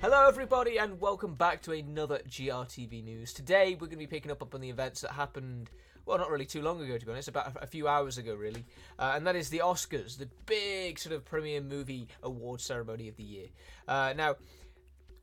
[0.00, 3.32] Hello, everybody, and welcome back to another GRTV news.
[3.32, 5.70] Today, we're going to be picking up on the events that happened,
[6.06, 8.64] well, not really too long ago, to be honest, about a few hours ago, really.
[8.98, 13.16] Uh, and that is the Oscars, the big sort of premiere movie award ceremony of
[13.16, 13.46] the year.
[13.86, 14.36] Uh, now,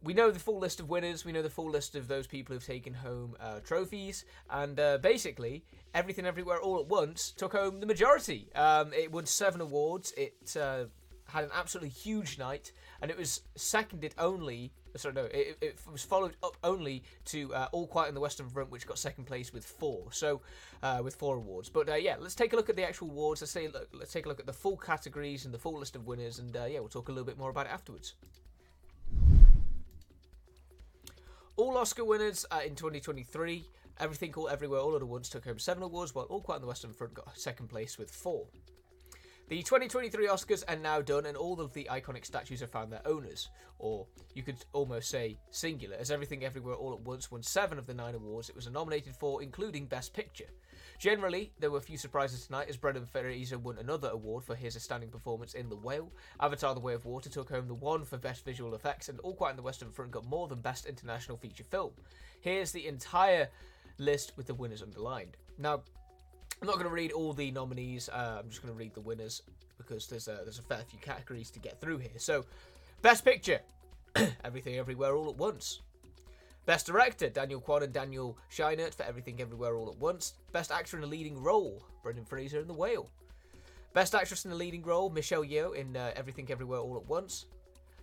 [0.03, 1.25] we know the full list of winners.
[1.25, 4.97] We know the full list of those people who've taken home uh, trophies, and uh,
[4.99, 8.49] basically everything, everywhere, all at once took home the majority.
[8.55, 10.13] Um, it won seven awards.
[10.17, 10.85] It uh,
[11.25, 12.71] had an absolutely huge night,
[13.01, 14.71] and it was seconded only.
[14.95, 18.49] Sorry, no, it, it was followed up only to uh, All Quiet on the Western
[18.49, 20.11] Front, which got second place with four.
[20.11, 20.41] So,
[20.81, 21.69] uh, with four awards.
[21.69, 23.41] But uh, yeah, let's take a look at the actual awards.
[23.41, 25.95] Let's say, look, let's take a look at the full categories and the full list
[25.95, 28.13] of winners, and uh, yeah, we'll talk a little bit more about it afterwards.
[31.57, 33.65] All Oscar winners uh, in 2023.
[33.99, 36.67] Everything All Everywhere All at Once took home seven awards, while All Quiet on the
[36.67, 38.45] Western Front got second place with four.
[39.49, 43.07] The 2023 Oscars are now done, and all of the iconic statues have found their
[43.07, 43.47] owners,
[43.79, 47.87] or you could almost say singular, as Everything Everywhere All at Once won seven of
[47.87, 50.49] the nine awards it was nominated for, including Best Picture.
[50.99, 54.75] Generally, there were a few surprises tonight, as Brendan Fraser won another award for his
[54.75, 56.11] outstanding performance in The Whale.
[56.41, 59.33] Avatar: The Way of Water took home the one for Best Visual Effects, and All
[59.33, 61.93] Quiet on the Western Front got more than Best International Feature Film.
[62.41, 63.47] Here's the entire
[63.97, 65.37] list with the winners underlined.
[65.57, 65.83] Now,
[66.61, 68.09] I'm not going to read all the nominees.
[68.09, 69.43] Uh, I'm just going to read the winners
[69.77, 72.17] because there's a there's a fair few categories to get through here.
[72.17, 72.45] So,
[73.01, 73.59] best picture,
[74.43, 75.81] Everything Everywhere All at Once.
[76.65, 80.33] Best director, Daniel Kwan and Daniel Scheinert for Everything Everywhere All at Once.
[80.51, 83.09] Best actor in a leading role, Brendan Fraser in The Whale.
[83.93, 87.45] Best actress in a leading role, Michelle Yeoh in uh, Everything Everywhere All at Once.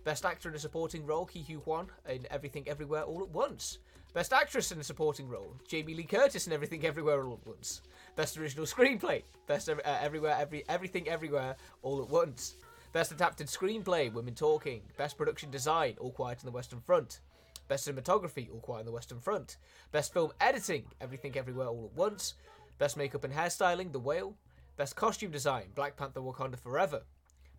[0.05, 3.79] Best actor in a supporting role, Ke Huy Quan in Everything Everywhere All at Once.
[4.13, 7.81] Best actress in a supporting role, Jamie Lee Curtis in Everything Everywhere All at Once.
[8.15, 12.55] Best original screenplay, Best uh, Everywhere Every Everything Everywhere All at Once.
[12.93, 14.83] Best adapted screenplay, Women Talking.
[14.95, 17.21] Best production design, All Quiet on the Western Front.
[17.67, 19.57] Best cinematography, All Quiet on the Western Front.
[19.91, 22.35] Best film editing, Everything Everywhere All at Once.
[22.77, 24.35] Best makeup and hairstyling, The Whale.
[24.77, 27.01] Best costume design, Black Panther Wakanda Forever.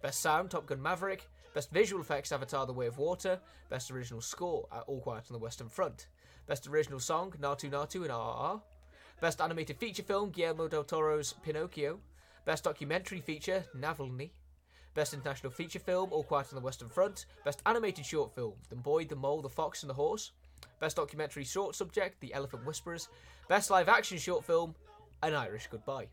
[0.07, 1.29] Best sound, Top Gun Maverick.
[1.53, 3.41] Best visual effects, Avatar The Way of Water.
[3.69, 6.07] Best original score, uh, All Quiet on the Western Front.
[6.47, 8.63] Best original song, Naatu Naatu in RRR.
[9.21, 11.99] Best animated feature film, Guillermo del Toro's Pinocchio.
[12.45, 14.31] Best documentary feature, Navalny.
[14.95, 17.27] Best international feature film, All Quiet on the Western Front.
[17.45, 20.31] Best animated short film, The Boy, the Mole, the Fox, and the Horse.
[20.79, 23.09] Best documentary short subject, The Elephant Whisperers.
[23.49, 24.77] Best live action short film,
[25.25, 26.07] An Irish Goodbye.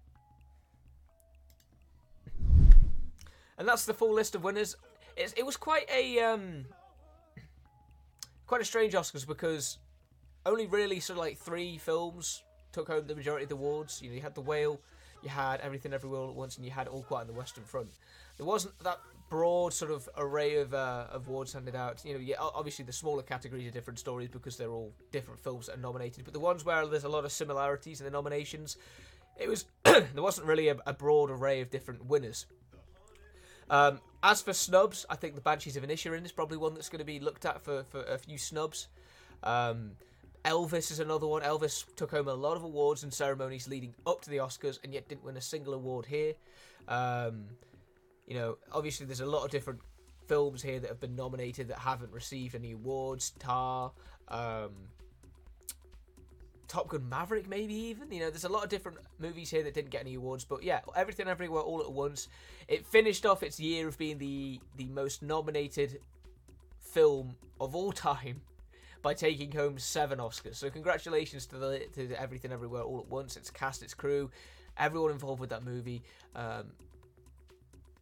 [3.57, 4.75] And that's the full list of winners.
[5.15, 6.65] It's, it was quite a um,
[8.47, 9.77] quite a strange Oscars because
[10.45, 14.01] only really sort of like three films took home the majority of the awards.
[14.01, 14.79] You know, you had The Whale,
[15.21, 17.91] you had Everything Everywhere at Once, and you had All Quiet on the Western Front.
[18.37, 18.99] There wasn't that
[19.29, 22.03] broad sort of array of, uh, awards handed out.
[22.03, 25.67] You know, yeah, obviously the smaller categories are different stories because they're all different films
[25.67, 26.25] that are nominated.
[26.25, 28.77] But the ones where there's a lot of similarities in the nominations,
[29.39, 32.45] it was there wasn't really a, a, broad array of different winners.
[33.73, 37.00] Um, as for snubs, I think the Banshees of Inisherin is probably one that's going
[37.00, 38.88] to be looked at for, for a few snubs.
[39.41, 39.94] Um,
[40.45, 41.41] Elvis is another one.
[41.41, 44.94] Elvis took home a lot of awards and ceremonies leading up to the Oscars, and
[44.94, 46.33] yet didn't win a single award here.
[46.88, 47.45] Um,
[48.28, 49.79] you know, obviously there's a lot of different
[50.28, 53.31] films here that have been nominated that haven't received any awards.
[53.39, 53.91] Tar,
[54.28, 54.69] um,
[56.73, 58.11] Top Gun Maverick, maybe even.
[58.11, 60.63] You know, there's a lot of different movies here that didn't get any awards, but
[60.63, 62.29] yeah, everything everywhere all at once.
[62.67, 66.00] It finished off its year of being the the most nominated
[66.79, 68.41] film of all time
[69.03, 70.56] by taking home seven Oscars.
[70.56, 73.38] So congratulations to the to Everything Everywhere All at Once.
[73.38, 74.31] Its cast, its crew,
[74.75, 76.01] everyone involved with that movie.
[76.35, 76.72] Um,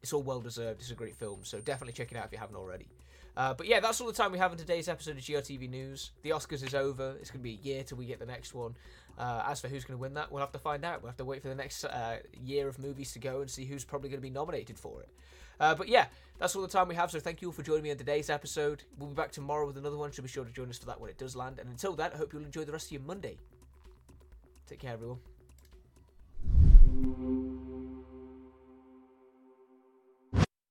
[0.01, 0.79] it's all well deserved.
[0.79, 2.87] It's a great film, so definitely check it out if you haven't already.
[3.37, 6.11] Uh, but yeah, that's all the time we have in today's episode of GRTV News.
[6.21, 7.15] The Oscars is over.
[7.19, 8.75] It's going to be a year till we get the next one.
[9.17, 11.01] Uh, as for who's going to win that, we'll have to find out.
[11.01, 13.65] We'll have to wait for the next uh, year of movies to go and see
[13.65, 15.09] who's probably going to be nominated for it.
[15.59, 16.07] Uh, but yeah,
[16.39, 17.11] that's all the time we have.
[17.11, 18.83] So thank you all for joining me on today's episode.
[18.97, 20.11] We'll be back tomorrow with another one.
[20.11, 21.59] So be sure to join us for that when it does land.
[21.59, 23.37] And until then, I hope you'll enjoy the rest of your Monday.
[24.67, 25.19] Take care, everyone.